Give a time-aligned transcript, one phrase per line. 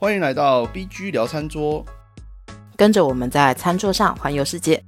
[0.00, 1.84] 欢迎来到 BG 聊餐桌。
[2.76, 4.80] 跟着我们在餐桌上环游世界。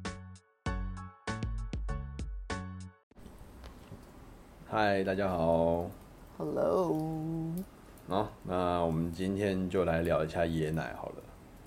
[4.69, 5.91] 嗨，大家好。
[6.39, 7.53] Hello，
[8.07, 11.17] 好，那我们今天就来聊一下椰奶好了。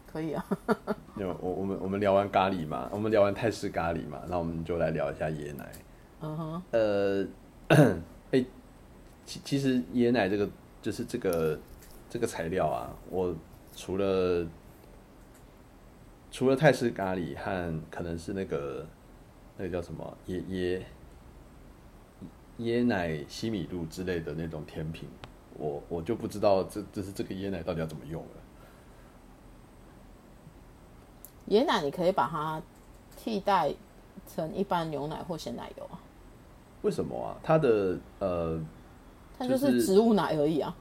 [0.10, 0.46] 可以啊。
[1.18, 5.70] 我我们我们聊完咖喱嘛，我们聊完泰式咖喱嘛，那我们就来聊一下椰奶。
[6.22, 7.28] 嗯哼，呃，
[8.32, 8.46] 哎、
[9.26, 10.50] 其其实椰奶这个
[10.82, 11.60] 就是这个
[12.14, 13.36] 这个材料啊，我
[13.76, 14.46] 除了
[16.30, 18.86] 除了泰式咖喱和可能是那个
[19.58, 20.82] 那个叫什么椰椰
[22.60, 25.10] 椰奶西米露之类的那种甜品，
[25.58, 28.30] 我我就不知道这这是这个椰奶到底要怎么用了。
[31.48, 32.62] 椰奶你可以把它
[33.18, 33.74] 替代
[34.32, 35.98] 成一般牛奶或鲜奶油啊，
[36.84, 37.34] 为什么啊？
[37.42, 38.64] 它的呃
[39.36, 40.76] 它就就是是植物奶而已啊。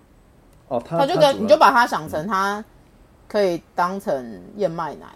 [0.72, 2.64] 哦，它它就跟你就把它想成它
[3.28, 5.06] 可以当成燕麦奶，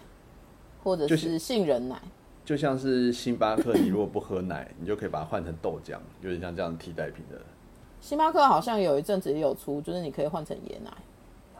[0.83, 1.99] 或者是杏仁奶。
[2.45, 7.41] 就像是星巴克，你如果不喝奶，你就可以把它换成豆浆，有点像这样替代品的。
[7.99, 10.91] 星巴克好像有一阵子也有出，就是你可以换成椰奶。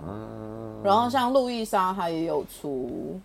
[0.08, 3.20] 啊，然后像路易莎，它也有出，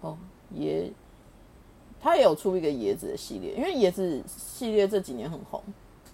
[0.00, 0.18] 哦
[0.56, 0.90] 椰，
[2.00, 5.62] 它也有出一个椰子的系列，因为椰子系列这几年很红，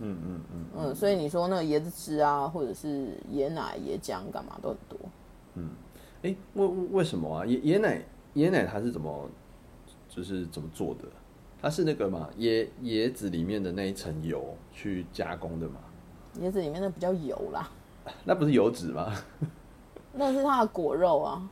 [0.04, 4.98] 嗯嗯嗯嗯，所以你说那个椰子汁啊，或者是椰奶、椰浆干嘛都很多。
[5.54, 5.70] 嗯
[6.22, 7.44] 哎，为为为什么啊？
[7.44, 8.02] 椰椰奶
[8.34, 9.28] 椰奶它是怎么
[10.08, 11.04] 就是怎么做的？
[11.60, 15.76] 它是那个嘛椰椰子里面的那一层油去加工的嘛？
[16.40, 17.70] 椰子里面那比较油啦，
[18.24, 19.14] 那不是油脂吗？
[20.12, 21.48] 那是它的果肉啊。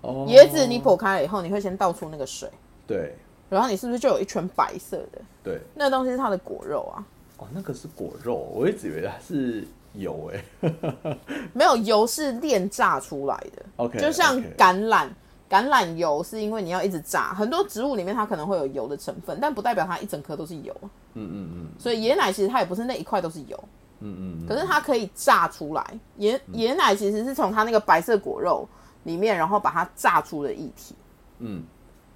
[0.00, 2.50] 哦，椰子你剖开了以后，你会先倒出那个水，
[2.86, 3.14] 对
[3.48, 5.20] 然后你是不是就有一圈白色的？
[5.42, 7.04] 对那东西是它的果肉啊，
[7.38, 10.70] 哦，那个是果肉，我一直以为它是油哎。
[11.54, 13.64] 没有油是炼炸出来的。
[13.76, 15.08] OK，就像橄榄，
[15.48, 20.76] 橄榄油是因为你要一直炸，很多植物里面它可能会有油的成分，但不代表它一整颗都是油。
[21.14, 23.64] 嗯嗯嗯所以椰奶其实它也不是那一块都是油，
[24.00, 25.98] 嗯嗯嗯，可是它可以榨出来。
[26.18, 28.68] 椰椰奶其实是从它那个白色果肉
[29.04, 30.94] 里面，然后把它榨出的液体。
[31.38, 31.62] 嗯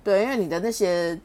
[0.04, 1.18] 对，因为你的那些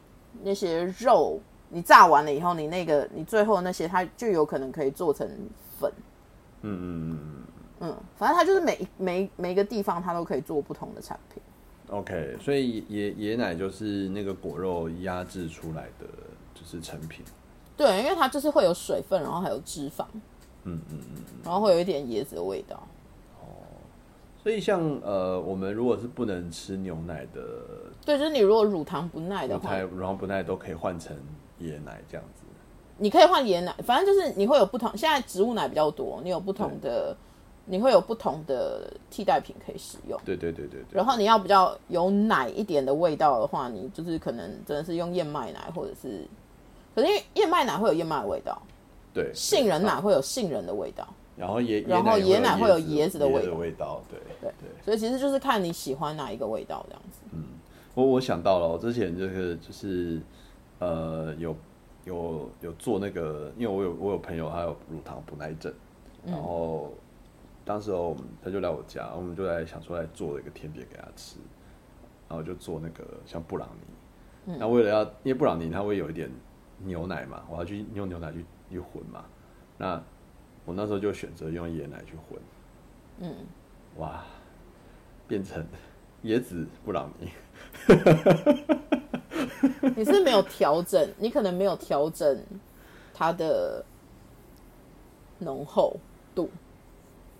[0.44, 5.28] 那些肉，你炸完了以后，你那个你最后那些它就有可能可以做成
[5.78, 5.92] 粉。
[6.62, 7.44] 嗯嗯嗯嗯。
[7.80, 11.42] 嗯，反正它就是每每每一个地方它都可以做不同的产品。
[11.90, 16.06] OK，所以椰椰奶就是那个果肉压制出来的，
[16.54, 17.24] 就是成品。
[17.76, 20.04] 对，因为它就是会有水分，然后还有脂肪，
[20.64, 21.22] 嗯嗯嗯。
[21.44, 22.76] 然后会有一点椰子的味道。
[23.40, 23.46] 哦
[24.42, 27.40] 所以像呃，我们如果是不能吃牛奶的
[28.04, 31.16] 对，就是你如果乳糖不耐的话乳胎，，然后不耐都可以换成
[31.60, 32.42] 椰奶这样子。
[33.00, 34.90] 你可以换椰奶，反正就是你会有不同。
[34.96, 37.16] 现在植物奶比较多，你有不同的，
[37.66, 40.18] 你会有不同的替代品可以使用。
[40.24, 40.86] 对对对对对。
[40.90, 46.26] 然后你要比较有奶一点的味道的话，你就是可能真的是用燕麦奶，或者是，
[46.92, 48.60] 可是因为燕麦奶会有燕麦的味道，
[49.14, 49.30] 对。
[49.32, 54.02] 杏仁奶啊会有杏仁的味道，然后椰然后椰奶会有椰子子的味道味道。
[54.10, 54.84] 对对对。
[54.84, 57.20] 所以其实就是看你喜欢哪一个味道这样子。
[57.30, 57.44] 嗯
[57.94, 60.20] 我我想到了，我之前就是就是
[60.78, 61.56] 呃有
[62.04, 65.72] 有有做那个，因为我有我有朋友他有乳糖不耐症，
[66.24, 66.94] 然后
[67.64, 71.38] 当时候他就来我家，我们就来想说来做一个甜点给他吃，
[72.28, 73.68] 然后就做那个像布朗
[74.46, 76.30] 尼，那为了要因为布朗尼它会有一点
[76.84, 79.24] 牛奶嘛，我要去用牛奶去去混嘛，
[79.76, 80.02] 那
[80.64, 82.40] 我那时候就选择用椰奶去混，
[83.20, 83.34] 嗯，
[83.96, 84.24] 哇，
[85.26, 85.66] 变成
[86.24, 87.28] 椰子布朗尼。
[89.96, 92.38] 你是没有调整，你可能没有调整
[93.12, 93.84] 它的
[95.38, 95.96] 浓厚
[96.34, 96.50] 度。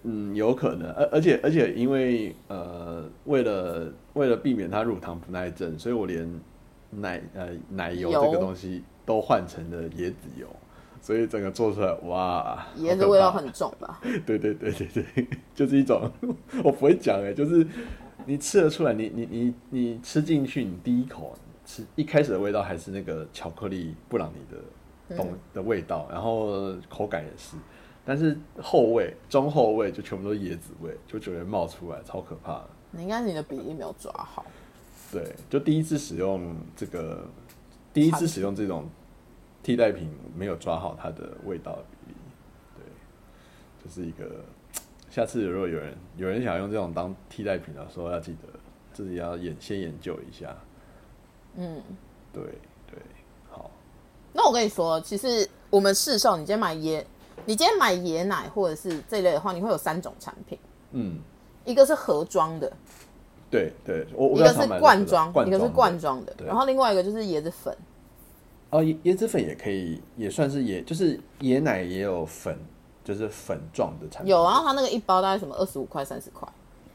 [0.04, 6.40] 嗯，有可能，而而且而且因为呃，为了为了避免它乳糖不耐症，所以我连
[6.90, 10.46] 奶呃奶油油这个东西都换成了椰子油，
[11.02, 14.00] 所以整个做出来哇，椰子味道很重吧？
[14.24, 16.08] 对对对对对，就是一种
[16.62, 17.66] 我不会讲哎，就是
[18.24, 21.36] 你吃得出来，你你你你吃进去，你第一口
[21.68, 27.56] 吃一开始的味道还是那个巧克力布朗尼的东、的味道，然后口感也是。
[28.06, 32.70] 但是后味、中后味就全部都是椰子味，就觉得冒出来，超可怕的。
[32.92, 34.46] 你应该是你的比例没有抓好。
[35.12, 37.28] 对，就第一次使用这个，
[37.92, 38.88] 第一次使用这种
[39.62, 42.16] 替代品，没有抓好它的味道的比例。
[42.76, 44.42] 对，就是一个，
[45.10, 48.58] 下次如果有人有人想用这种当替代品的时候，要记得
[48.94, 50.56] 自己要研先研究一下。
[51.60, 51.82] 嗯，
[52.32, 52.42] 对
[52.86, 52.98] 对，
[53.50, 53.68] 好，
[54.32, 57.04] 那我跟你说，其实我们市售，你今天买椰，
[57.44, 60.56] 你今天买椰奶或者是这类的话，你会有三种产品。
[60.92, 61.18] 嗯
[61.64, 62.72] 一个是盒装的，
[63.50, 67.76] 对对，我我一个是罐装，一个是罐装的，然后另外一个就是椰子粉。
[68.70, 72.56] 哦，椰椰子粉也可以，也算是椰，就是椰奶也有粉，
[73.04, 74.30] 就是粉状的产品。
[74.30, 76.48] 有，然后它那个一包大概什么二十五块、三十块。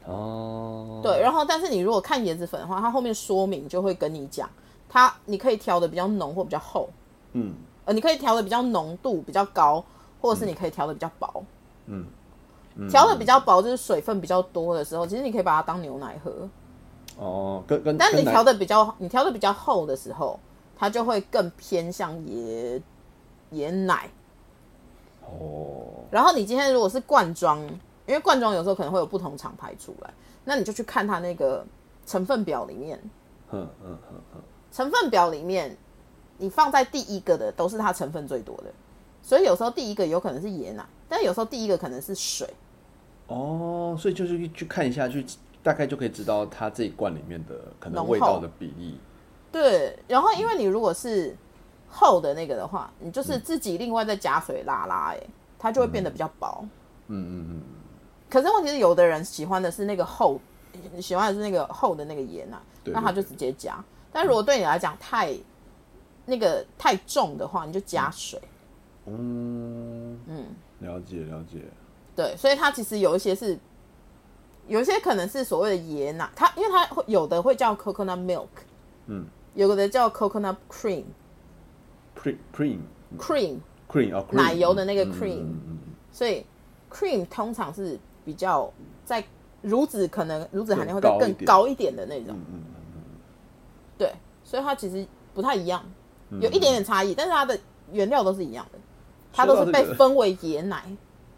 [0.06, 4.48] 哦，对，然后但是你如果看椰子粉的话，它后面说明就会跟你讲，
[4.88, 6.88] 它你可以调的比较浓或比较厚，
[7.32, 7.54] 嗯
[7.86, 9.84] 呃，你可以调的比较浓度比较高，
[10.20, 11.42] 或者是你可以调的比较薄。
[11.86, 12.06] 嗯，
[12.88, 16.48] 调的比较薄就是水分比较多的时候，其实你可以把它当牛奶喝。
[17.16, 20.38] 哦，跟跟，但你调的比较你调的比较厚的时候，
[20.76, 22.80] 它就会更偏向椰
[23.52, 24.10] 椰奶。
[25.22, 27.60] 哦，然后你今天如果是罐装，
[28.06, 30.12] 因为罐装有时候可能会有不同厂牌出来，
[30.44, 31.64] 那你就去看它那个
[32.06, 32.98] 成分表里面，
[33.48, 34.40] 哼哼哼哼，
[34.70, 35.76] 成分表里面
[36.38, 38.72] 你放在第一个的都是它成分最多的，
[39.22, 42.48] 所以有时候第一个有可能是椰奶，但有时候第一个可能是水。
[43.28, 45.24] 哦，所以就是去看一下，去
[45.62, 48.98] 大概就可以知道它这一罐里面的可能味道的比例。
[49.50, 51.34] 对，然后因为你如果是
[51.88, 55.20] 厚的那个的话，你就是自己另外再加水拉拉，哎，
[55.58, 56.66] 它就会变得比较薄。
[57.06, 57.62] 嗯嗯嗯，
[58.34, 60.40] 可是问题是，有的人喜欢的是那个厚，
[61.00, 63.76] 喜欢的是那个厚的那个椰奶，对那他就直接加。
[64.12, 65.32] 但如果对你来讲太
[66.26, 68.42] 那个太重的话，你就加水。
[69.06, 70.18] 嗯。
[70.26, 70.46] 嗯，
[70.80, 71.60] 了解了解。
[72.16, 73.56] 对，所以它其实有一些是，
[74.66, 78.48] 有一些可能是所谓的椰奶，它因为它会有的会叫 coconut milk，
[79.06, 79.24] 嗯。
[79.54, 82.78] 有的叫 coconut cream，cream cream
[83.16, 85.12] cream，cream 哦奶油的那个嗯。
[85.12, 85.44] cream
[86.10, 86.44] 所以
[86.90, 88.70] cream 通常是比较
[89.04, 89.22] 在
[89.62, 92.34] 乳脂可能乳脂含量会更高一点再更高一点的那种。
[92.34, 92.60] 嗯嗯
[93.96, 94.12] 对，
[94.42, 95.84] 所以它其实不太一样，
[96.30, 97.58] 嗯有一点点差异，但是它的
[97.92, 98.78] 原料都是一样的，
[99.32, 100.84] 它都是被分为椰奶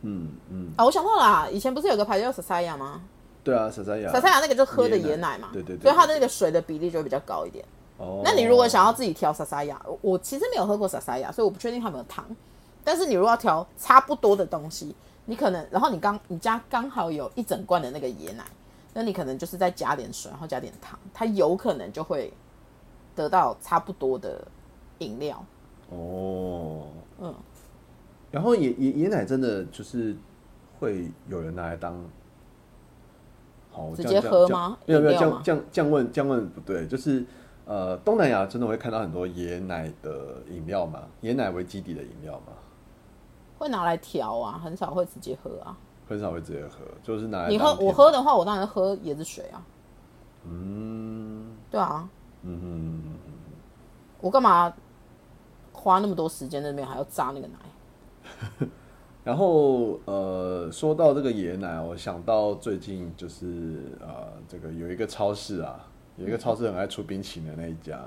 [0.02, 0.84] 嗯嗯，啊。
[0.84, 3.02] 我想到了啊，以前不是有个牌子叫 Sasaya 吗
[3.44, 7.64] 对啊，莎莎雅，？Sasaya 那个就喝的椰奶嘛，对对对所以它的那个水的比例就会比较高一点。
[7.98, 12.24] 哦，那你如果想要自己调 Sasaya，我我其实没有喝过 Sasaya，所以我不确定它有没有糖。
[12.82, 14.94] 但是你如果要调差不多的东西，
[15.26, 18.44] 你可能，然后你刚你家刚好有一整罐的那个椰奶，
[18.94, 22.32] 那你可能就是再加点水，然后加点糖，它有可能就会
[23.14, 24.46] 得到差不多的
[24.98, 25.44] 饮料。
[25.90, 26.86] 哦，
[27.20, 27.34] 嗯，
[28.30, 30.16] 然后椰椰椰奶真的就是
[30.78, 32.02] 会有人拿来当，
[33.72, 34.78] 好直接喝吗？
[34.86, 35.42] 没有没有，饮料吗？
[35.44, 37.24] 这样这样这样问这样问不对，就是
[37.66, 42.52] 呃东南亚真的会看到很多椰奶的饮料嘛，椰奶为基底的饮料嘛，
[43.58, 45.76] 会拿来调啊，很少会直接喝啊。
[46.08, 49.60] 很少会直接喝，就是拿来你喝我喝的话，我当然喝椰子水啊。
[50.44, 52.08] 嗯对啊，
[52.42, 53.12] 嗯嗯嗯
[54.20, 54.72] 我干嘛
[55.72, 58.68] 花那么多时间在那边还要榨那个奶？
[59.24, 65.84] 然后呃，说到这个椰奶，我想到最近就是呃，这个有一个超市啊，
[66.16, 68.00] 有一个超市很爱出冰淇淋的那一家，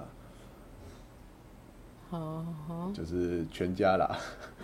[2.11, 4.17] 哦就是全家啦。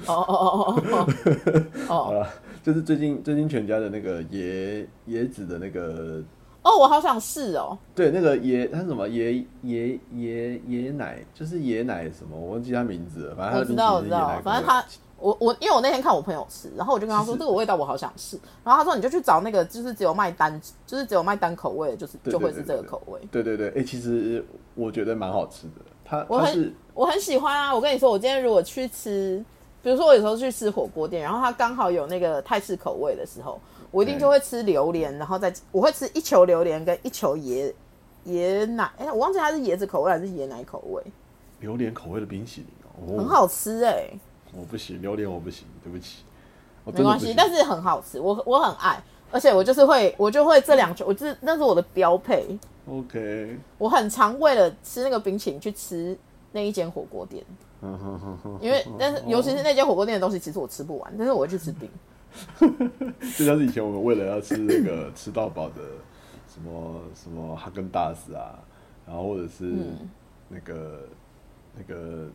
[0.07, 1.07] 哦哦哦哦
[1.89, 1.95] 哦。
[2.03, 2.27] 好了，
[2.63, 6.23] 就是最近最近全家的那个椰椰子的那个，
[6.63, 7.77] 哦，我好想试哦。
[7.93, 9.07] 对，那个椰它是什么？
[9.09, 14.41] 椰椰椰椰奶，就是椰奶什么，我忘记它名字了，反正我知道，我知道。
[14.43, 14.83] 反正他，
[15.19, 23.21] 我我因为我那天看我朋友吃，然后我就跟他说这个味道我好想试，然后他说你就去找那个就是只有卖单，就是只有卖单口味的，就是对就会是这个口味。
[23.31, 27.73] 对对对，哎、其实我觉得蛮好吃的，它我很我很喜欢啊！
[27.73, 29.43] 我跟你说，我今天如果去吃，
[29.81, 33.59] 比如说我有时候去吃火锅店，然后它刚好有那个泰式口味的时候，
[33.91, 37.73] 我一定就会吃榴莲，然后再我会吃一球榴莲跟一球椰
[38.27, 41.03] 椰奶，哎、我忘记它是椰子口味还是椰奶口味，
[41.59, 42.69] 榴莲口味的冰淇淋
[43.15, 44.07] 哦，很好吃哎、
[44.53, 46.23] 我不行，榴莲我不行，对不起，
[46.83, 47.33] 我没关系。
[47.35, 52.57] 但是很好吃，我我很爱，而且我就是会，我就会这两种，我就是那是我的标配
[52.89, 56.17] ，OK，我很常为了吃那个冰淇淋去吃
[56.51, 57.43] 那一间火锅店，
[58.61, 61.89] 因为但是尤其是那间火锅店的东西，其实我吃不完，但是我会去吃冰。
[63.37, 65.81] 就像是以前我们为了要吃那个吃到饱的
[66.53, 68.59] 什么什么哈根达斯啊，
[69.07, 70.09] 然后或者是嗯。
[70.47, 70.99] 那个、
[71.75, 72.27] 那个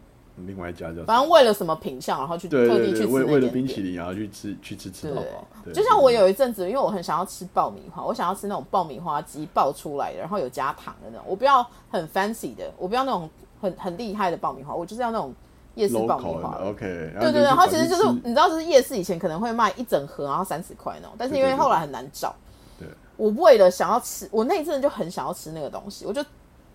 [0.47, 3.50] 另外一家叫反正为了什么品相，然后去特地去吃为为了。
[3.50, 11.26] 冰淇淋然后去吃去吃吃对到饱，就像我有一阵子，因为我很想要吃爆米花，我想要吃那种爆米花机爆出来的，然后有加糖的那种。
[11.26, 13.28] 我不要很 fancy 的，我不要那种
[13.61, 15.35] 很很厉害的爆米花，我就是要那种
[15.75, 16.61] 夜市爆米花。
[16.64, 16.78] OK，
[17.20, 22.32] 对对对，然后其实就是是你知道，就是夜市以前可能会卖一整盒，然后三十块那种，但是因为后来很难找。
[22.78, 26.25] 对我为了想要吃，我那一阵就很想要吃那个东西，我就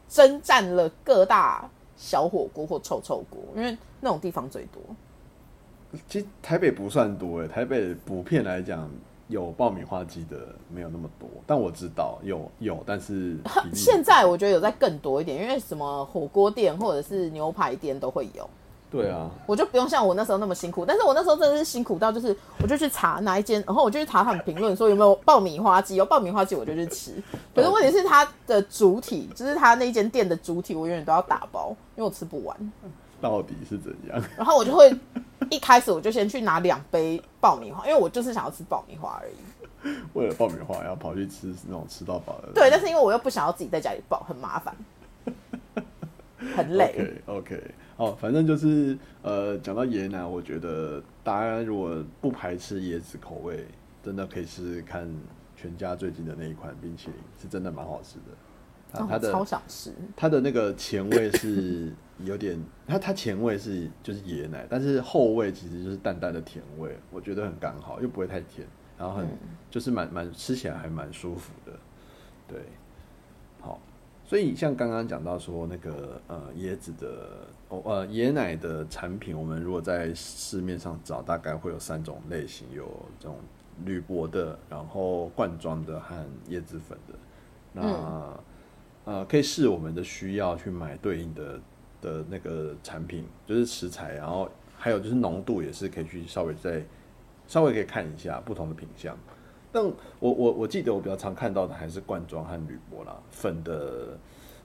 [0.10, 4.82] 征战了各大小火锅或臭臭锅，因为那种地方最多。
[6.08, 8.90] 其实台北不算多诶，台北普遍来讲
[9.28, 10.38] 有爆米花机的
[10.70, 13.38] 没有那么多，但我知道有有，但是
[13.74, 18.50] 现在我觉得有在更多一点，因为什么火锅店或者是牛排店都会有，
[18.92, 20.86] 对啊，我就不用像我那时候那么辛苦。
[20.86, 27.12] 但是我那时候真的是辛苦到，就是我就去查哪一间，然后我就去查他们评论说有没有爆米花机，有爆米花机我就去吃。
[27.54, 32.72] 可是问题是它的主体，就是它那间店的主体，我永远都要打包，因为我吃不完。
[33.22, 34.22] 到底是怎样？
[34.38, 34.94] 然后我就会
[35.50, 39.36] 一开始我就先去拿两杯爆米花，因为我就是想要吃爆米花而已。
[40.13, 42.50] 为了爆米花要跑去吃那种吃到饱的？
[42.54, 44.75] 对，但是因为我又不想要自己在家里爆，很麻烦，
[46.56, 47.22] 很累。
[47.25, 53.66] OK OK，哦，反正就是呃，讲到椰奶，我觉得大家如果不排斥椰子口味，
[54.04, 55.10] 真的可以试试看
[55.56, 58.36] 全家最近的那一款冰淇淋，是真的蛮好吃的。
[58.92, 69.28] 它哦它的超想吃，它的那个前味是有点，它它前味是就是椰奶，但是后味其实就是淡淡的甜味，我觉得很刚好，又不会太甜，然后很、
[69.70, 71.72] 就是蛮蛮吃起来还蛮舒服的，
[72.48, 72.60] 对，
[73.60, 73.80] 好，
[74.24, 82.86] 所以像刚刚讲到说那个呃椰子的哦呃椰奶的产品，我们如果在市面上找，大概会有三种类型，有
[83.20, 83.38] 这种
[83.84, 86.15] 铝箔的，然后罐装的和
[86.50, 87.13] 椰子粉的，
[87.74, 88.39] 那。
[89.08, 91.60] 呃，可以视我们的需要去买对应的
[92.01, 96.84] 的那个产品，就是食材，然后还有就是浓度也是可以去稍微再
[97.46, 99.15] 稍微可以看一下不同的品相。
[99.72, 104.17] 但我我我记得我比较常看到的还是罐装和铝箔啦，粉的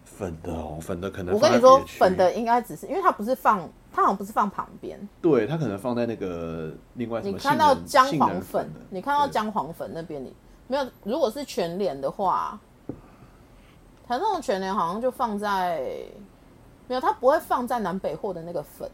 [0.05, 4.99] 粉的哦，粉的可能我跟你说粉的应该只是因为它不是放，它好像不是放旁边。
[5.23, 10.35] 对它可能放在那个另外什你看到姜黄粉的，你看到姜黄粉那边你
[10.67, 10.87] 没有？
[11.05, 12.59] 如果是全脸的话，
[14.07, 15.81] 它那种全脸好像就放在
[16.89, 18.91] 没有，它不会放在南北货的那个粉，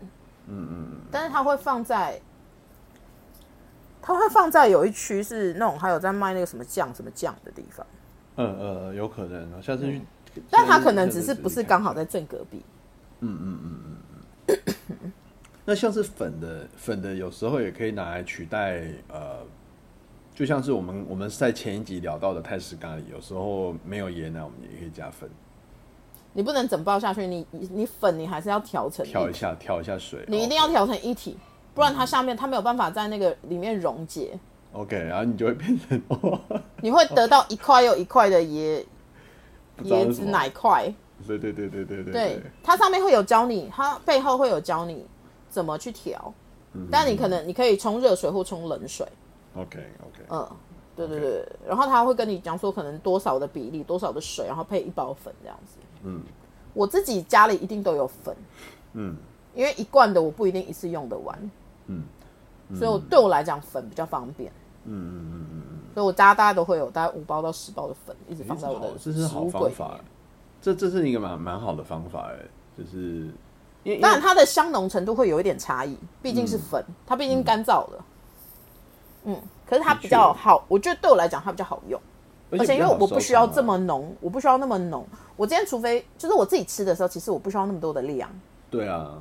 [0.47, 2.21] 嗯嗯嗯，但是它会放在，
[4.03, 7.87] 它会放在有一区是那种还有在卖那个什么酱什么酱的地方，
[8.37, 10.03] 嗯呃有可能哦，下次去，
[10.51, 12.63] 但它可能只是不是刚好在正隔壁。
[13.21, 13.81] 嗯嗯嗯
[14.49, 15.13] 嗯。
[15.65, 19.39] 那像是粉的粉的，有时候也可以拿来取代呃，
[20.33, 25.29] 就像是我们我们在前一集聊到的泰式咖喱，有时候没有椰奶，我们也可以加粉，
[26.33, 31.37] 你不能整包下去，你你你粉你还是要调成调一下调一下水，你一定要调成一体，
[31.75, 34.39] 不然它下面它没有办法在那个里面溶解
[34.73, 36.41] ，OK，然后你就会变成哦，
[36.81, 38.85] 你会得到一块又一块的椰
[39.85, 40.93] 椰子奶块。
[41.27, 45.07] 对对对对对对对，它上面会有教你，它背后会有教你
[45.49, 46.33] 怎么去调，
[46.75, 49.07] 嗯但你可能你可以冲热水或冲冷水
[49.55, 50.47] ，，OK OK，嗯，
[50.95, 55.79] 对对对，然后他会跟你讲说可能多少的比例，多少的水，然后配一包粉这样子。
[56.05, 56.21] 嗯，
[56.75, 58.37] 我自己家里一定都有粉，
[58.93, 59.17] 嗯。
[59.55, 61.51] 因为一罐的我不一定一次用得完，
[61.87, 62.05] 嗯。
[62.75, 64.53] 所以我对我来讲粉比较方便。
[64.85, 65.56] 嗯嗯嗯嗯
[65.97, 69.99] 所以我家大概都会有大概五包到十包的粉，一直嗯，放在我的这是好方法。，
[70.61, 72.37] 这这是一个蛮蛮好的方法哎，
[72.77, 73.31] 就是
[73.83, 78.05] 因为当然，它的香浓程度会有一点差异，毕竟是粉，它毕竟干燥了。
[79.25, 81.99] 嗯，可是它比较好，我觉得对我来讲它比较好用，
[82.51, 85.03] 而且因为我不需要这么浓，我不需要那么浓。
[85.35, 88.29] 我今天除非就是我自己吃的时候，其实我不需要那么多的量。
[88.71, 89.15] 对啊，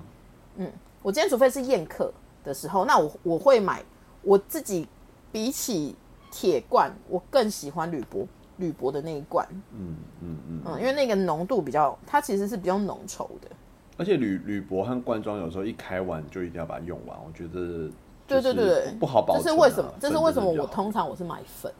[0.58, 0.70] 嗯
[1.02, 2.12] 我今天除非是宴客
[2.44, 3.82] 的时候，那我我会买
[4.24, 4.86] 我自己
[5.32, 5.96] 比起
[6.38, 8.28] 铁罐，我更喜欢铝箔
[8.58, 13.50] 铝箔的那一罐，嗯嗯嗯，嗯，因为那个浓度比较，它其实是比较浓稠的。
[13.98, 17.90] 而且铝铝箔和罐装有时候一开完就一定要把它用完，我觉得
[18.28, 19.90] 对对对对，不好保这是为什么？
[19.98, 21.72] 这是为什么我通常我是买粉。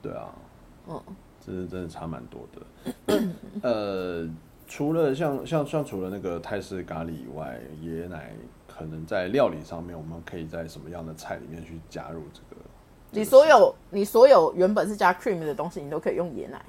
[0.00, 0.32] 对啊，
[0.88, 1.02] 嗯，
[1.44, 3.22] 这是真的差蛮多的。
[3.62, 4.28] 呃，
[4.68, 8.32] 除了像像像除了那个泰式咖喱以外，椰奶
[8.68, 12.62] 可能在料理上面，我们可以在什么样的菜里面去加入这个？
[13.20, 16.64] 你所有你所有原本是加 cream 的东西，你都可以用椰奶。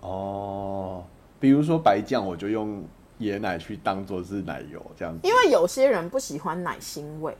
[0.00, 1.04] 哦，
[1.38, 2.84] 比如说白酱，我就用
[3.20, 5.20] 椰奶去当做是奶油这样子。
[5.26, 7.36] 因为有些人不喜欢奶腥味，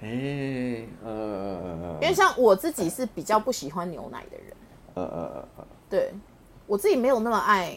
[0.00, 4.56] 哎、呃呃呃因为像我自己是比较不喜欢牛奶的人，
[4.94, 6.12] 呃呃呃呃，对
[6.66, 7.76] 我自己没有那么爱，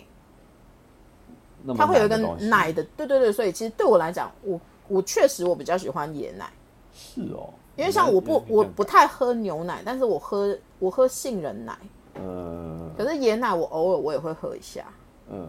[1.76, 6.50] 它会有一个奶的，对对对，所以其实对我来讲，我我确实我比较喜欢椰奶，
[6.94, 11.78] 是哦，因为像我不我不太喝牛奶，但是我喝我喝杏仁奶，
[12.16, 14.86] 呃可是椰奶我偶尔我也会喝一下，
[15.30, 15.48] 嗯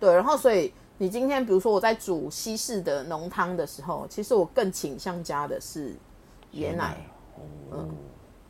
[0.00, 5.94] 对，然后所以你今天比如说我在煮西式的浓汤的时候，其实我更倾向加的是
[6.54, 6.96] 椰奶，
[7.70, 7.86] 哦，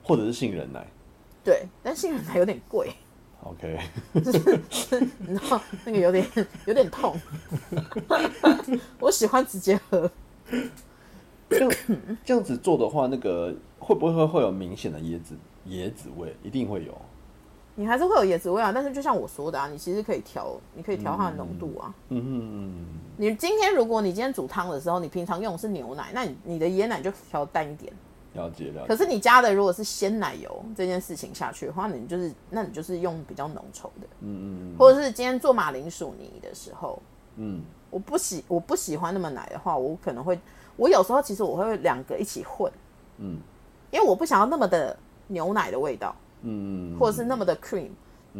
[0.04, 0.86] 或者是杏仁奶。
[1.42, 2.92] 对，但杏仁奶有点贵，，
[3.42, 3.80] OK，
[4.12, 4.38] 你知
[5.50, 6.24] 道那个有点
[6.66, 7.18] 有点痛，
[9.00, 10.08] 我喜欢直接喝。
[11.50, 11.73] 这样
[12.25, 15.35] 这样子做的话，那个会不会会有明显的椰子
[15.69, 16.35] 椰子味？
[16.42, 16.97] 一定会有。
[17.76, 21.95] 你还是会有椰子味啊，但是就像我说的啊，你其实可以调，你可以调它的浓度啊。
[22.09, 27.92] 嗯嗯嗯你今天如果你今天煮汤的时候，你平常用的是牛奶，那你你的椰奶就调淡一点。
[28.35, 28.87] 了解了解。
[28.87, 37.00] 可是你加的如果是鲜奶油这件事情下去的话，你就是那你就是用比较浓稠的，嗯嗯嗯或者是今天做马铃薯泥的时候，
[37.37, 40.38] 嗯我不喜我不喜欢那么奶的话，我可能会
[40.80, 42.72] 我有时候其实我会两个一起混，
[43.18, 43.38] 嗯。
[43.90, 44.96] 因为我不想要那么的
[45.26, 47.90] 牛奶的味道，嗯嗯，或者是那么的 cream，、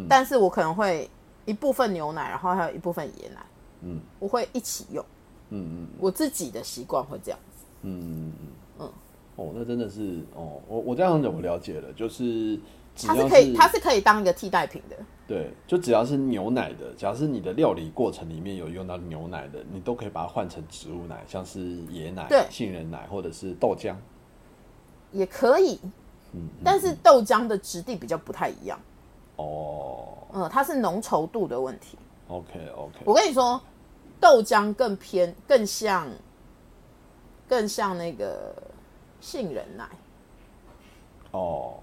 [0.09, 1.11] 但是我可能会
[1.44, 3.44] 一部分牛奶，然后还有一部分椰奶，
[3.82, 4.00] 嗯。
[4.18, 5.04] 我会一起用，
[5.50, 7.64] 嗯嗯我自己的习惯会这样子。
[7.82, 8.92] 嗯嗯嗯嗯。
[9.37, 12.59] 哦，那真的是哦，我我这样子我了解了，就是
[13.07, 14.97] 它是可以，它是可以当一个替代品的。
[15.26, 23.95] 对，就只要是牛奶的，只要是你的料理过程里面有用到牛奶的，你都可以把它换成植物奶，像是椰奶对、杏仁奶或者是豆浆。
[25.12, 25.78] 也可以，
[26.33, 28.80] 嗯但是豆浆的质地比较不太一样，
[29.37, 31.97] 哦嗯，它是浓稠度的问题。
[32.28, 33.61] ，OK OK，我跟你说，
[34.21, 36.09] 豆浆更偏，更像，
[37.49, 38.52] 更像那个
[39.21, 39.88] 杏仁奶，
[41.33, 41.75] 哦，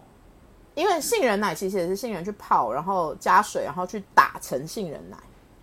[0.77, 5.17] 因为杏仁奶其实也是杏仁去泡，然后加水，然后去打成杏仁奶，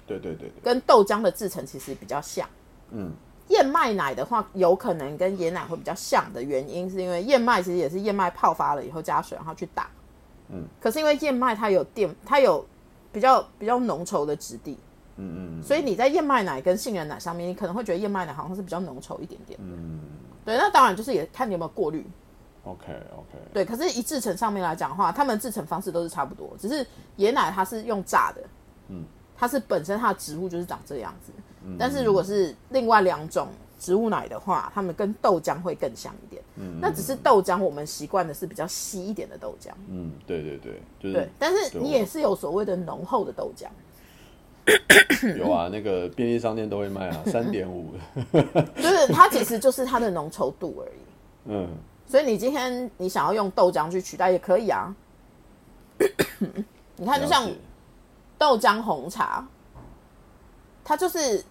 [0.09, 2.49] 对对对对，跟豆浆的制成其实比较像。
[2.91, 3.13] 嗯
[3.49, 9.87] 燕麦奶的话，有可能跟椰奶会比较像的原因，是因为燕麦其实也是燕麦泡发了以后加水，然后去打。
[10.49, 10.65] 嗯。
[10.81, 12.67] 可是因为燕麦它有淀，它有
[13.13, 14.77] 比较比较浓稠的质地，
[15.17, 19.61] 嗯嗯所以你在燕麦奶跟杏仁奶上面，你可能会觉得燕麦奶好像是比较浓稠一点点。
[19.63, 20.01] 嗯
[20.45, 22.05] 对，那当然就是也看你有没有过滤。
[22.65, 26.87] ，OK OK，对，可是，一制成上面来讲的话，他们制成方式都是差不多，只是
[27.19, 28.43] 椰奶它是用榨的，
[28.89, 29.05] 嗯，
[29.37, 31.33] 它是本身它的植物就是长这样子。
[31.79, 33.49] 但是如果是另外两种
[33.81, 36.43] 植物奶的话，它们跟豆浆会更像一点。
[36.57, 39.71] 嗯，那只是豆浆，我们习惯的是比较稀一点的豆浆。
[39.89, 43.67] 嗯，对对对，就是对，但是你也是有所谓的浓厚的豆浆。
[45.39, 47.93] 有啊，那个便利商店都会卖啊，三点五，
[48.77, 51.01] 就是它其实就是它的浓稠度而已。
[51.47, 51.69] 嗯
[52.15, 54.95] 所以你今天你想要用豆浆去取代也可以啊。
[56.95, 57.51] 你看，就像
[58.39, 59.45] 豆浆红茶，
[60.85, 61.45] 它就是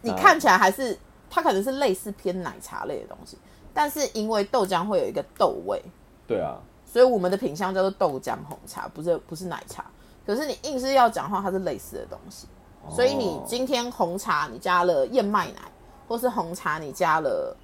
[0.00, 0.16] 你啊。
[0.16, 3.36] 看起来还是它可能是类似偏奶茶类的东西，
[3.74, 5.84] 但是因为豆浆会有一个豆味，
[6.26, 9.84] 对啊，所以我们的品相叫做豆浆红茶，不是不是奶茶。
[10.24, 12.46] 可是你硬是要讲话，它是类似的东西，
[12.88, 15.60] 所以你哦今天红茶你加了燕麦奶，
[16.08, 17.54] 或是红茶你加了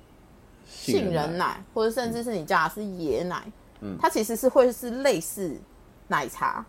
[0.71, 3.43] 杏仁奶，或者甚至是你加的是椰奶，
[3.81, 5.55] 嗯它其实是会是类似
[6.09, 6.65] 奶茶，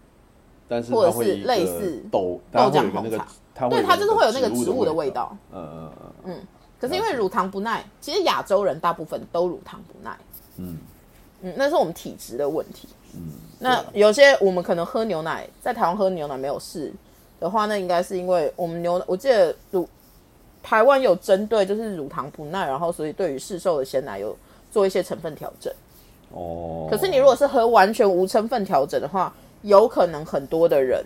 [0.67, 5.37] 但是或者是类似豆豆浆红茶，它对，它就是会有那个植植物的味味道。。
[5.53, 5.91] 嗯嗯
[6.25, 6.39] 嗯
[6.79, 10.17] 可是因为乳糖不耐，其实亚洲人大部分都乳糖不耐，
[10.57, 10.77] 嗯
[11.41, 12.87] 嗯，那是我们体质的问题。
[13.13, 16.91] 嗯，那有些我们可能喝牛奶，在台湾喝牛奶没有事
[17.39, 19.87] 的话，那应该是因为我们牛，我记得乳
[20.63, 24.35] 台湾有针对就是乳糖不耐，然后所以对于市售的鲜奶有
[24.69, 25.73] 做一些成分调整。
[26.31, 31.05] 哦，可是你如果是喝完全无成分调整的话，有可能很多的人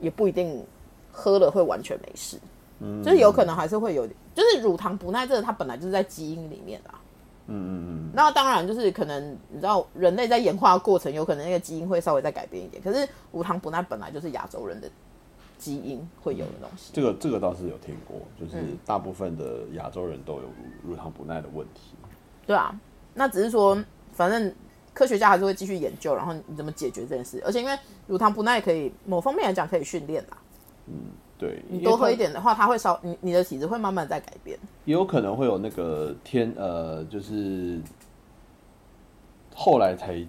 [0.00, 0.64] 也不一定
[1.12, 2.36] 喝了会完全没事，
[2.80, 7.00] 嗯就是有可能还是会有点，就是乳糖不耐这个它本来就是在基因里面的、啊。
[7.48, 12.82] 嗯嗯嗯那当然就是可能你知道人类在演化过程，有可能那个基因会稍微再改变一点。
[12.82, 14.88] 可是乳糖不耐本来就是亚洲人的
[15.58, 16.92] 基因会有的东西。
[16.92, 21.94] 这个这个倒是有听过，就是嗯大部分的亚洲人都有乳乳糖不耐的问题。
[22.46, 22.78] 对啊，
[23.14, 23.76] 那只是说，
[24.12, 24.54] 反正
[24.94, 27.42] 科学家还是会继续研究，然后你怎么解决这件事。
[27.44, 30.38] 而且因为乳糖不耐可以某方面来讲可以训练啦，
[31.38, 34.58] 对，你多喝一点，点的话，它会稍你你的体质会慢慢在改变。
[34.84, 37.80] 也有可能会有那个天呃，就是
[39.54, 40.24] 后来才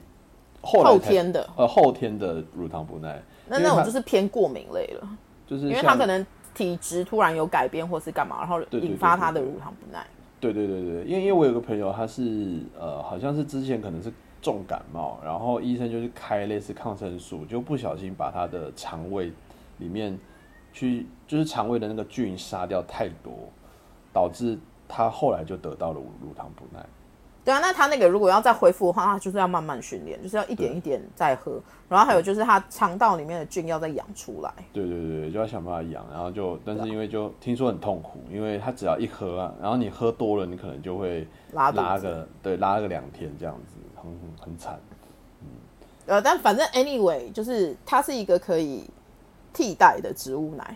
[0.68, 1.50] 后天的。
[1.56, 5.10] 呃后天的乳糖不耐，那那种就是偏过敏类了，
[5.48, 10.06] 就是因为他可能体质突然有改变或是干嘛，然后引发对对对它的乳糖不耐。
[10.40, 19.32] 对对对对，因为因为我有个朋友，他是呃，好像是之前可能是重感冒，然后医生就是开类似抗生素，就不小心把他的肠胃
[19.80, 20.16] 里面
[20.72, 23.34] 去就是肠胃的那个菌杀掉太多，
[24.14, 26.86] 导致他后来就得到了乳糖不耐。
[27.48, 31.58] 对啊，那他那个如果要再恢复的话，他就是要慢慢训练，就是要一点一点再喝。
[31.88, 34.54] 然后还有就是他肠道里面的菌要再养出来。
[34.74, 44.78] 对对对，就要想办法养，然后就但是因为就听说很痛苦，因为他只要一喝啊，然后你喝多了，你可能就会拉个对拉个两天这样子，很很很惨。
[46.06, 48.84] 呃，但反正 anyway，就是它是一个可以
[49.54, 50.76] 替代的植物奶。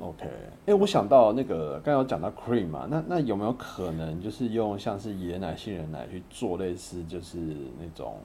[0.00, 0.26] OK，
[0.66, 7.38] 哎、我想到那个刚刚有讲到 cream 嘛，那那有没有可能就是用像是椰奶、杏仁奶去做类似就是
[7.78, 8.16] 那种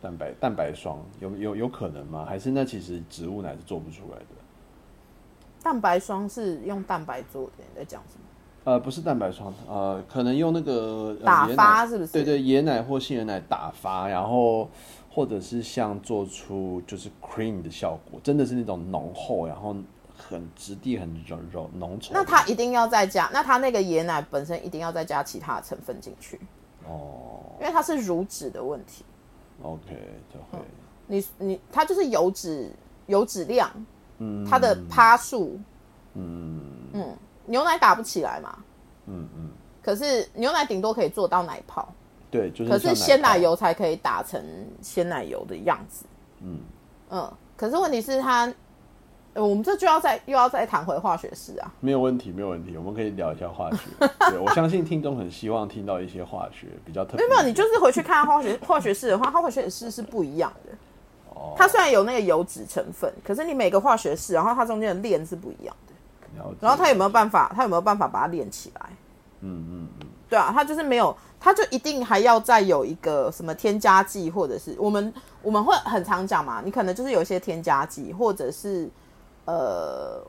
[0.00, 2.26] 蛋白蛋白霜，有有有可能吗？
[2.28, 4.26] 还是那其实植物奶是做不出来的？
[5.62, 8.24] 蛋白霜是用蛋白做的，你在讲什么？
[8.64, 14.68] 呃，不是蛋白霜，呃，可能用那个、呃打发是不是对对，椰奶或杏仁奶打发，然后
[15.08, 19.74] 或者是像做出就是 cream 的效果，真的是那种浓厚，然后
[20.32, 22.10] 很质地很柔柔浓稠。
[22.12, 26.40] 那它一定要再加，那它那个椰奶本身一定要再加其他的成分进去，
[26.86, 29.04] 哦因为它是乳脂的问题。
[29.62, 29.82] ，OK
[30.32, 30.64] 就会。
[31.06, 32.72] 你你它就是油脂
[33.06, 33.70] 油脂量，
[34.18, 35.60] 嗯它的趴数，
[36.14, 36.60] 嗯
[36.92, 37.16] 嗯，
[37.46, 38.58] 牛奶打不起来嘛。
[39.06, 39.50] 嗯嗯，
[39.82, 41.92] 可是牛奶顶多可以做到奶泡，
[42.30, 44.42] 对，就是可是，鲜奶油才可以打成
[44.80, 46.04] 鲜奶油的样子。
[46.40, 46.60] 嗯，
[47.10, 48.52] 嗯，可是问题是它，
[49.34, 51.72] 呃我们这就要再又要再谈回化学式啊。
[51.80, 53.78] 没有问题，没有问题，我们可以聊一下化学。
[54.30, 57.18] 对我相信听众很希望听到一些化学比较特别。
[57.18, 60.72] 没有，没有，你就是回去看化学化学式的话，它化学式是不一样的。
[61.34, 65.92] 哦它虽然有那个油脂成分，可是你每个化学式，然后它中间的链是不一样的。
[66.60, 67.52] 然后它有没有办法？
[67.54, 68.88] 它有没有办法把它链起来？
[69.40, 78.88] 嗯嗯嗯，对啊，它就是没有，它就一定还要再有一个什么添加剂，或者是我们我们会很常讲嘛，你可能就是有一些添加剂，或者是
[79.44, 80.22] 呃，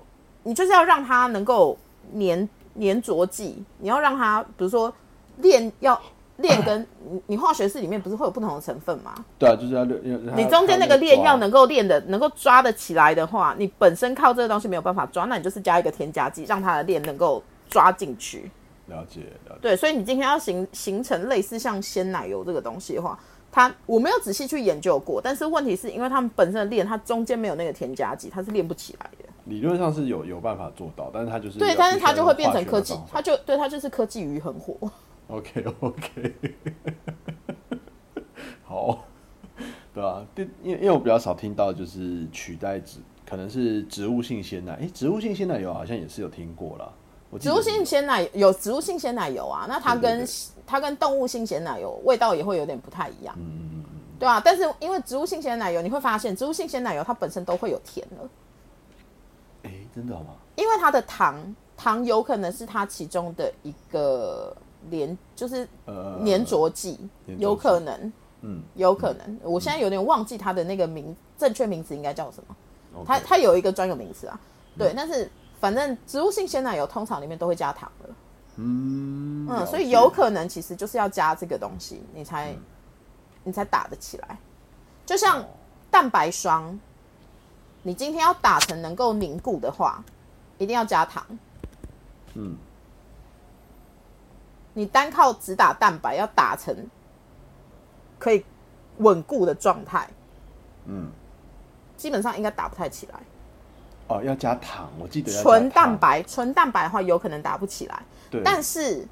[0.43, 1.77] 你就是要让它能够
[2.19, 2.47] 粘
[2.79, 4.93] 粘着剂，你要让它，比如说
[5.37, 5.99] 链要
[6.37, 9.13] 链跟你你化学式里面不是会有不同的成分吗？
[9.37, 18.49] 对啊，就是要要你中间那个链要能能够链的，能够抓得起来的话，你本身靠这个东西没有办法抓，那你就是加一个添加剂，让它的链能够抓进去。
[18.87, 23.17] 了解了解，对，所以你今天要形形成类似像鲜奶油这个东西的话，
[23.53, 29.29] 它我没有仔细去研究过，但是问题是因为他们本身的链它中间没有那个添加剂，它是练不起来的。
[29.45, 34.75] 理论上是有有办法做到，但是它就是对，但是它就会变成科技它就对它就是科技鱼很火。
[35.27, 36.33] OK OK，
[38.65, 39.05] 好，
[39.93, 46.91] 对啊，对，因为因为我比较少听到就是取代植，可能是植物性鲜奶，诶，植物性鲜奶油好像也是有听过啦。
[47.39, 50.27] 植物性鲜奶有植物性鲜奶油啊，那它跟
[50.65, 53.35] 它跟动物性鲜奶油味道也会有点不太一样。
[53.37, 53.83] 嗯嗯嗯
[54.19, 58.29] 对啊，但是因为植物性鲜奶油，你会发现植物性鲜奶油它本身都会有甜了，
[59.63, 60.35] 嗯，诶，真的好吗？
[60.55, 64.55] 因为它的糖糖有可能是它其中的一个
[64.89, 66.97] 连，就是呃，粘着剂，
[67.37, 69.39] 有可能，嗯，有可能。
[69.41, 74.39] 我现在有点忘记它的那个名正确名词应该叫什么，它它有一个专有名词啊，
[74.75, 75.29] 嗯对，但是
[75.63, 78.09] 反正植物性鲜奶油通常里面都会加糖的，
[78.57, 82.55] 嗯嗯，所以有可能其实就是要加这个东西，你嗯才
[83.45, 84.37] 你才打得起来。
[85.05, 85.41] 就像
[85.89, 86.77] 蛋白霜，
[87.81, 90.03] 你今天要打成能够凝固的话，
[90.57, 91.25] 一定要加糖。
[92.33, 92.57] 嗯，
[94.73, 96.75] 你单靠只打蛋白，要打成
[98.19, 98.43] 可以
[98.97, 100.09] 稳固的状态，
[100.87, 101.09] 嗯，
[101.95, 103.21] 基本上应该打不太起来。
[104.07, 109.07] 哦，要加糖，我记得纯蛋，白，纯蛋白的话有可能打不起来，对，但是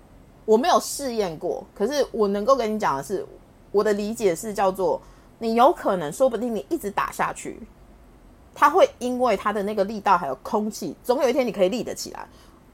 [0.46, 1.66] 我没有试验过。
[1.74, 3.26] 可是我能够跟你讲的是，
[3.72, 5.02] 我的理解是叫做，
[5.40, 7.60] 你有可能，说不定你一直打下去，
[8.54, 12.28] 它会因为它的那个力道还有空气，总有一天你可以立得起来。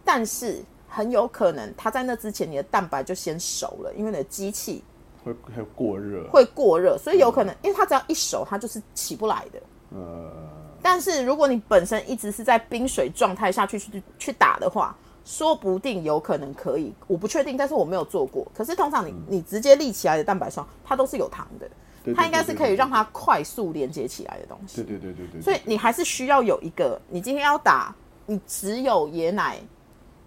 [0.03, 4.83] 但是很有可能，它在那之前，你的蛋白就先熟了，因为你的机器
[5.23, 9.59] 会会过热，会过热，所以有可能，因为它只要一熟，它就是起不来的。
[9.91, 10.31] 呃，
[10.81, 18.47] 但是如果你本身一直是在冰水状态下去去去打的话，说不定有可能可以，我不确定，但是我没有做过。
[18.55, 21.69] 可是通常你你直接立起来的蛋白霜，它都是有糖的，
[22.03, 24.83] 对它应该是可以让它快速连接起来的东西。
[24.83, 27.93] 对对对对对，所以你还是需要有一个，你今天要打，
[28.25, 29.59] 你只有椰奶，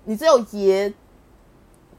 [0.04, 0.92] 你只有椰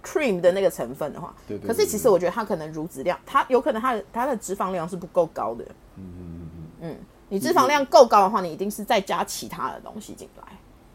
[0.04, 5.64] cream 的那个成分的话，对对对可是其实我觉得它可能乳脂量，它有可能它的它的脂肪量是不够高的。
[5.98, 6.50] 嗯嗯嗯
[6.82, 6.98] 嗯，嗯，
[7.32, 10.44] 你脂肪量够高的话，你一定是再加其他的东西进来。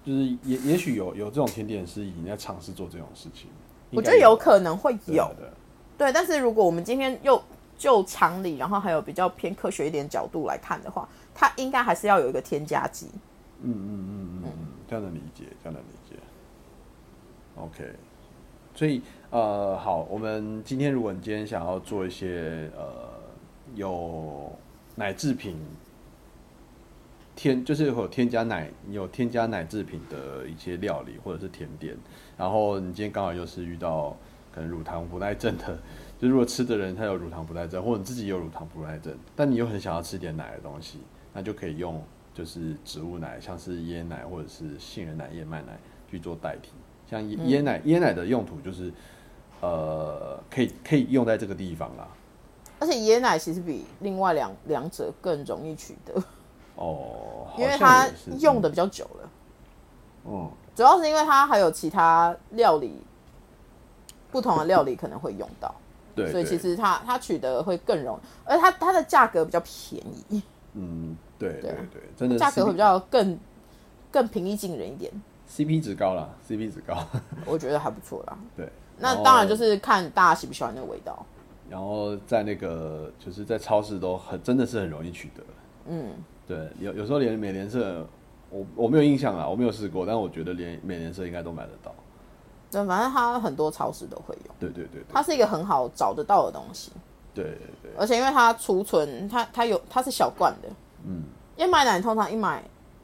[0.05, 3.49] 就是也也许有有这种甜点师已经在尝试做这种事情，
[3.91, 5.53] 我觉得有可能会有对啊，
[5.97, 7.43] 对但是如果我们今天又
[7.79, 13.09] 就常理，然后还有比较偏科学一点角度来看的话，它应该还是要有一个添加剂。
[13.63, 14.53] 嗯嗯嗯嗯嗯，
[14.87, 16.17] 这样能理解，这样能理解。
[17.57, 17.93] OK，
[18.75, 22.85] 所以呃，好，我们今天如果你今天想要做一些呃
[23.75, 24.53] 有
[24.95, 25.57] 奶制品
[27.37, 31.95] 添，就是有添加奶有添加奶制品的一些料理或者是甜点，
[32.37, 34.17] 然后你今天刚好又是遇到
[34.53, 35.79] 可能乳糖不耐症的，
[36.19, 40.99] 就如果吃的人他有乳糖不耐症，或者你自己有乳糖不耐症，但你又很想要吃点奶的东西，
[41.35, 45.79] 那就可以用就是植物奶，像是椰奶或者是杏仁奶、燕麦奶
[46.11, 46.71] 去做代替。
[47.09, 48.91] 像椰椰奶，椰奶的用途就是
[49.61, 52.09] 呃，可以可以用在这个地方啦。
[52.79, 56.15] 而且椰奶其实比另外两两者更容易取得，
[56.77, 58.09] 哦，因为它
[58.39, 59.31] 用的比较久了。
[60.29, 63.03] 嗯，主要是因为它还有其他料理，
[64.31, 65.75] 不同的料理可能会用到，
[66.15, 70.43] 对，所以其实它它取得会更容易，而它它的价格比较便宜，
[70.75, 73.39] 嗯，对对对真的价格会比较更
[74.11, 75.13] 更平易近人一点
[75.51, 76.97] ，CP 值高啦 c p 值高，
[77.47, 78.39] 我觉得还不错啦。
[78.57, 78.69] 对。
[78.99, 81.25] 那当然就是看大家喜不喜欢那个味道。
[81.69, 85.43] 然后在那个就是在超市都很真的是很容易取得，
[85.89, 86.13] 嗯，
[86.47, 88.07] 对，有有时候连美联社，
[88.51, 91.95] 我我没有印象啦，我没有试过，但我觉得连美联社应该都买得到。
[92.71, 95.05] 对，反正它很多超市都会有，对对对对。
[95.13, 96.93] 它是一个很好找得到的东西，
[97.35, 100.69] 对对对，而且因为它储存，它它有它是小罐的，
[101.05, 101.23] 嗯，
[101.57, 102.63] 燕麦奶通常一买，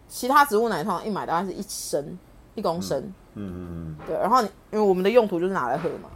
[0.09, 2.19] 其他植物奶通常一买大概是一升
[2.55, 3.01] 一公升，
[3.35, 3.97] 嗯嗯嗯。
[4.07, 6.11] 对，然后你因为我们的用途就是拿来喝嘛，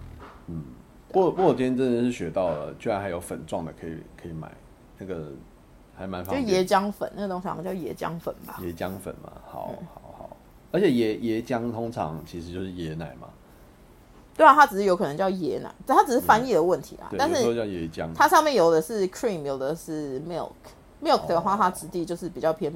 [0.49, 0.63] 嗯。
[1.09, 4.53] 不过不过我今天真的是学到了，居然还有粉状的可以可以买，
[4.99, 5.31] 那个
[5.97, 6.65] 还蛮就方便。
[6.65, 10.37] 椰浆粉那个东西好像叫椰浆粉吧，椰浆粉嘛，好嗯好好，
[10.73, 13.29] 而且椰椰浆通常其实就是椰奶嘛，
[14.37, 18.09] 对啊，它只是有可能叫椰奶，但它只是翻译的问题啦，对，但是叫椰浆。
[18.15, 20.53] 它上面有的是 cream，有的是 milk。
[21.03, 22.73] milk 的话，它质地就是比较偏，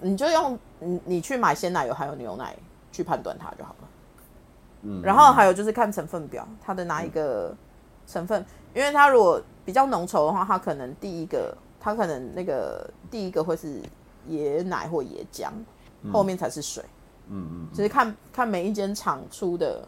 [0.00, 2.56] 你就用你你去买鲜奶油还有牛奶
[2.90, 3.88] 去判断它就好了。
[4.82, 7.54] 嗯，然后还有就是看成分表，它的哪一个
[8.06, 13.80] 成分，因为它如果比较浓稠的话，它可能第一个，它可能那个第一个会是
[14.30, 15.50] 椰奶或椰浆，
[16.12, 16.82] 后面才是水。
[17.30, 19.86] 嗯嗯，只是看看每一间厂出的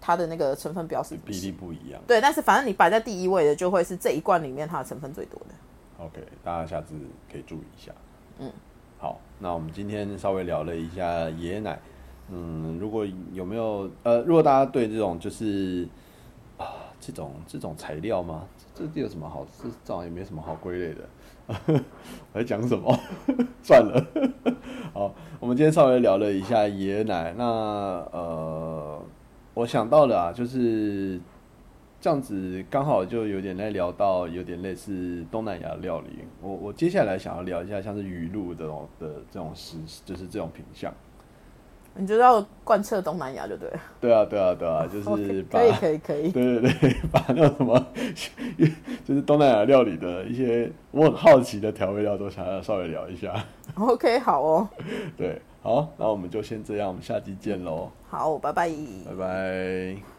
[0.00, 2.00] 它的那个成分表是比例不一样。
[2.06, 6.04] 对，但是反正你摆在第一位的就会是这一罐里面它的成分最多的。
[6.04, 6.94] OK，大家下次
[7.30, 7.92] 可以注意一下。
[8.38, 8.52] 嗯，
[8.98, 11.78] 好，那我们今天稍微聊了一下椰奶。
[12.28, 15.88] 嗯，如果有没有呃，如果大家对这种就是啊
[17.06, 18.44] 这种这种材料吗？
[18.74, 19.46] 这这有什么好？
[19.62, 21.08] 这这种也没什么好归类的。
[22.32, 22.92] 我在讲什么？
[23.62, 24.04] 算了。
[24.92, 27.32] 好，我们今天稍微聊了一下椰奶。
[27.38, 27.44] 那
[28.12, 29.00] 呃，
[29.54, 31.20] 我想到了啊，就是
[32.00, 36.24] 这样子，刚好就有点在聊到有点类似东南亚料理。
[36.42, 40.92] 我我接下来想要聊一下像是鱼露这种的这种食，就是这种品相。
[41.98, 43.80] 你就要贯彻东南亚就对了。
[44.00, 46.30] 对啊，对啊，对啊， 就是可以可以可以。
[46.30, 47.86] 对对对， 把那什么，
[49.04, 53.32] 就是东南亚料理的一些我很好奇的调味料都想要稍微聊一下。
[53.76, 54.68] OK，好哦，
[55.16, 58.68] 对，好，那我们就先这样，我们下期见喽，好，拜拜。
[58.68, 60.15] 拜拜。